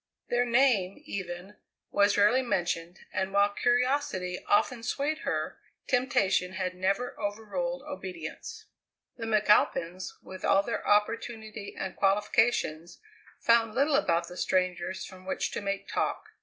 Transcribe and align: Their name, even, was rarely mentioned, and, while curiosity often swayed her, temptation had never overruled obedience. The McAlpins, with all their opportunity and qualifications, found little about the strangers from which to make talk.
Their 0.29 0.45
name, 0.45 0.99
even, 1.05 1.57
was 1.91 2.17
rarely 2.17 2.41
mentioned, 2.41 3.01
and, 3.13 3.31
while 3.31 3.53
curiosity 3.53 4.43
often 4.47 4.81
swayed 4.81 5.19
her, 5.19 5.59
temptation 5.85 6.53
had 6.53 6.73
never 6.73 7.13
overruled 7.21 7.83
obedience. 7.83 8.65
The 9.17 9.27
McAlpins, 9.27 10.13
with 10.23 10.43
all 10.43 10.63
their 10.63 10.83
opportunity 10.87 11.75
and 11.77 11.95
qualifications, 11.95 12.99
found 13.41 13.75
little 13.75 13.95
about 13.95 14.27
the 14.27 14.37
strangers 14.37 15.05
from 15.05 15.23
which 15.23 15.51
to 15.51 15.61
make 15.61 15.87
talk. 15.87 16.29